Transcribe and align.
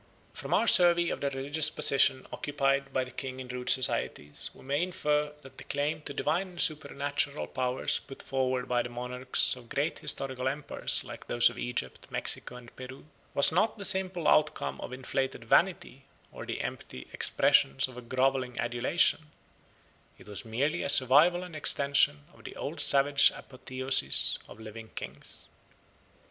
From 0.33 0.51
our 0.51 0.65
survey 0.65 1.09
of 1.09 1.21
the 1.21 1.29
religious 1.29 1.69
position 1.69 2.25
occupied 2.33 2.91
by 2.91 3.03
the 3.03 3.11
king 3.11 3.39
in 3.39 3.47
rude 3.49 3.69
societies 3.69 4.49
we 4.51 4.63
may 4.63 4.81
infer 4.81 5.31
that 5.43 5.59
the 5.59 5.63
claim 5.63 6.01
to 6.01 6.13
divine 6.15 6.47
and 6.47 6.59
supernatural 6.59 7.45
powers 7.45 7.99
put 7.99 8.23
forward 8.23 8.67
by 8.67 8.81
the 8.81 8.89
monarchs 8.89 9.55
of 9.55 9.69
great 9.69 9.99
historical 9.99 10.47
empires 10.47 11.03
like 11.03 11.27
those 11.27 11.51
of 11.51 11.59
Egypt, 11.59 12.07
Mexico, 12.09 12.55
and 12.55 12.75
Peru, 12.75 13.05
was 13.35 13.51
not 13.51 13.77
the 13.77 13.85
simple 13.85 14.27
outcome 14.27 14.81
of 14.81 14.91
inflated 14.91 15.45
vanity 15.45 16.01
or 16.31 16.47
the 16.47 16.61
empty 16.61 17.05
expression 17.13 17.77
of 17.87 17.95
a 17.95 18.01
grovelling 18.01 18.57
adulation; 18.59 19.29
it 20.17 20.27
was 20.27 20.43
merely 20.43 20.81
a 20.81 20.89
survival 20.89 21.43
and 21.43 21.55
extension 21.55 22.25
of 22.33 22.43
the 22.43 22.55
old 22.55 22.79
savage 22.81 23.31
apotheosis 23.35 24.39
of 24.47 24.59
living 24.59 24.89
kings. 24.95 25.47